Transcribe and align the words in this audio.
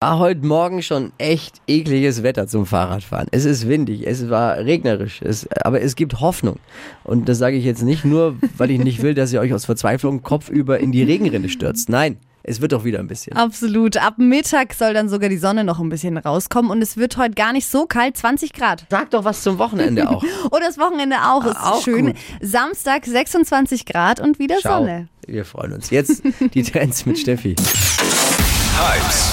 War 0.00 0.20
heute 0.20 0.46
Morgen 0.46 0.80
schon 0.80 1.10
echt 1.18 1.60
ekliges 1.66 2.22
Wetter 2.22 2.46
zum 2.46 2.66
Fahrradfahren. 2.66 3.26
Es 3.32 3.44
ist 3.44 3.66
windig, 3.68 4.06
es 4.06 4.30
war 4.30 4.56
regnerisch, 4.58 5.20
es, 5.22 5.48
aber 5.64 5.80
es 5.82 5.96
gibt 5.96 6.20
Hoffnung. 6.20 6.60
Und 7.02 7.28
das 7.28 7.38
sage 7.38 7.56
ich 7.56 7.64
jetzt 7.64 7.82
nicht 7.82 8.04
nur, 8.04 8.36
weil 8.56 8.70
ich 8.70 8.78
nicht 8.78 9.02
will, 9.02 9.14
dass 9.14 9.32
ihr 9.32 9.40
euch 9.40 9.52
aus 9.52 9.64
Verzweiflung 9.64 10.22
kopfüber 10.22 10.78
in 10.78 10.92
die 10.92 11.02
Regenrinne 11.02 11.48
stürzt. 11.48 11.88
Nein, 11.88 12.16
es 12.44 12.60
wird 12.60 12.70
doch 12.70 12.84
wieder 12.84 13.00
ein 13.00 13.08
bisschen. 13.08 13.32
Absolut. 13.36 13.96
Ab 13.96 14.18
Mittag 14.18 14.72
soll 14.74 14.94
dann 14.94 15.08
sogar 15.08 15.30
die 15.30 15.36
Sonne 15.36 15.64
noch 15.64 15.80
ein 15.80 15.88
bisschen 15.88 16.16
rauskommen 16.16 16.70
und 16.70 16.80
es 16.80 16.96
wird 16.96 17.16
heute 17.16 17.34
gar 17.34 17.52
nicht 17.52 17.66
so 17.66 17.86
kalt, 17.86 18.16
20 18.16 18.52
Grad. 18.52 18.86
Sag 18.90 19.10
doch 19.10 19.24
was 19.24 19.42
zum 19.42 19.58
Wochenende 19.58 20.08
auch. 20.08 20.22
Und 20.52 20.60
das 20.60 20.78
Wochenende 20.78 21.16
auch 21.24 21.44
ist 21.44 21.56
Auch 21.56 21.82
schön. 21.82 22.06
gut. 22.06 22.16
Samstag 22.40 23.04
26 23.04 23.84
Grad 23.84 24.20
und 24.20 24.38
wieder 24.38 24.58
Ciao. 24.58 24.78
Sonne. 24.78 25.08
Wir 25.26 25.44
freuen 25.44 25.72
uns. 25.72 25.90
Jetzt 25.90 26.22
die 26.54 26.62
Trends 26.62 27.04
mit 27.04 27.18
Steffi. 27.18 27.56
Hypes, 28.78 29.32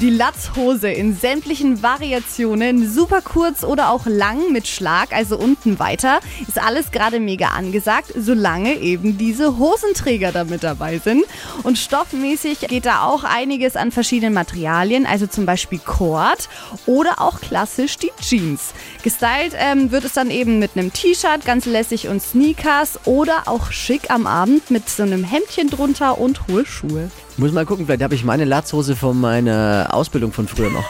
Die 0.00 0.10
Latzhose 0.10 0.88
in 0.90 1.16
sämtlichen 1.16 1.80
Variationen, 1.80 2.92
super 2.92 3.20
kurz 3.22 3.62
oder 3.62 3.90
auch 3.90 4.06
lang 4.06 4.50
mit 4.50 4.66
Schlag, 4.66 5.12
also 5.12 5.38
unten 5.38 5.78
weiter, 5.78 6.18
ist 6.48 6.60
alles 6.60 6.90
gerade 6.90 7.20
mega 7.20 7.48
angesagt, 7.48 8.12
solange 8.16 8.74
eben 8.74 9.16
diese 9.18 9.56
Hosenträger 9.56 10.32
da 10.32 10.42
mit 10.42 10.64
dabei 10.64 10.98
sind. 10.98 11.24
Und 11.62 11.78
stoffmäßig 11.78 12.58
geht 12.66 12.86
da 12.86 13.04
auch 13.04 13.22
einiges 13.22 13.76
an 13.76 13.92
verschiedenen 13.92 14.34
Materialien, 14.34 15.06
also 15.06 15.28
zum 15.28 15.46
Beispiel 15.46 15.78
Cord 15.78 16.48
oder 16.86 17.20
auch 17.20 17.40
klassisch 17.40 17.96
die 17.96 18.10
Jeans. 18.20 18.74
Gestylt 19.04 19.52
ähm, 19.56 19.92
wird 19.92 20.04
es 20.04 20.12
dann 20.12 20.32
eben 20.32 20.58
mit 20.58 20.72
einem 20.74 20.92
T-Shirt, 20.92 21.44
ganz 21.44 21.66
lässig 21.66 22.08
und 22.08 22.20
Sneakers 22.20 22.98
oder 23.04 23.44
auch 23.46 23.70
schick 23.70 24.10
am 24.10 24.26
Abend 24.26 24.72
mit 24.72 24.88
so 24.88 25.04
einem 25.04 25.22
Hemdchen 25.22 25.70
drunter 25.70 26.18
und 26.18 26.48
hohe 26.48 26.66
Schuhe. 26.66 27.10
Muss 27.36 27.50
mal 27.50 27.66
gucken, 27.66 27.86
vielleicht 27.86 28.02
habe 28.02 28.14
ich 28.14 28.24
meine 28.24 28.44
Latzhose 28.44 28.94
von 28.94 29.20
meiner 29.20 29.88
Ausbildung 29.90 30.32
von 30.32 30.46
früher 30.46 30.70
noch. 30.70 30.84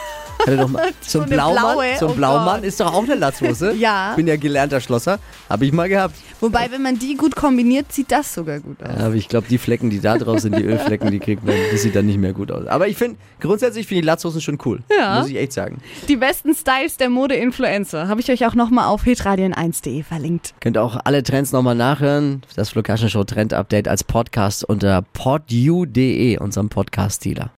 Hatte 0.45 0.57
doch 0.57 0.69
mal 0.69 0.89
So 1.01 1.21
Blaumann, 1.21 1.75
blaue, 1.75 1.95
zum 1.97 2.11
oh 2.11 2.13
Blaumann 2.13 2.63
ist 2.63 2.79
doch 2.79 2.93
auch 2.93 3.03
eine 3.03 3.15
Latzhose. 3.15 3.73
Ja. 3.73 4.13
Bin 4.15 4.27
ja 4.27 4.35
gelernter 4.35 4.79
Schlosser, 4.79 5.19
habe 5.49 5.65
ich 5.65 5.71
mal 5.71 5.89
gehabt. 5.89 6.15
Wobei, 6.39 6.69
wenn 6.71 6.81
man 6.81 6.99
die 6.99 7.15
gut 7.15 7.35
kombiniert, 7.35 7.91
sieht 7.91 8.11
das 8.11 8.33
sogar 8.33 8.59
gut 8.59 8.81
aus. 8.83 8.97
Aber 8.97 9.15
ich 9.15 9.27
glaube, 9.27 9.47
die 9.49 9.57
Flecken, 9.57 9.89
die 9.89 9.99
da 9.99 10.17
drauf 10.17 10.39
sind, 10.39 10.57
die 10.57 10.63
Ölflecken, 10.65 11.09
die 11.11 11.19
kriegt 11.19 11.43
man, 11.43 11.55
das 11.71 11.81
sieht 11.81 11.95
dann 11.95 12.05
nicht 12.05 12.19
mehr 12.19 12.33
gut 12.33 12.51
aus. 12.51 12.67
Aber 12.67 12.87
ich 12.87 12.97
finde, 12.97 13.17
grundsätzlich 13.39 13.87
finde 13.87 13.99
ich 14.01 14.05
Latzhosen 14.05 14.41
schon 14.41 14.57
cool. 14.65 14.81
Ja. 14.95 15.19
Muss 15.19 15.29
ich 15.29 15.37
echt 15.37 15.53
sagen. 15.53 15.79
Die 16.07 16.15
besten 16.15 16.53
Styles 16.53 16.97
der 16.97 17.09
Mode-Influencer 17.09 18.07
habe 18.07 18.21
ich 18.21 18.29
euch 18.29 18.45
auch 18.45 18.55
nochmal 18.55 18.87
auf 18.87 19.03
hitradion1.de 19.03 20.03
verlinkt. 20.03 20.53
Könnt 20.59 20.77
auch 20.77 20.99
alle 21.03 21.23
Trends 21.23 21.51
nochmal 21.51 21.75
nachhören. 21.75 22.41
Das 22.55 22.69
Flo 22.69 22.83
Show 22.85 23.23
Trend 23.23 23.53
Update 23.53 23.87
als 23.87 24.03
Podcast 24.03 24.63
unter 24.63 25.01
podu.de, 25.13 26.37
unserem 26.37 26.69
Podcast-Dealer. 26.69 27.49